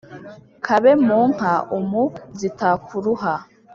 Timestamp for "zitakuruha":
2.39-3.33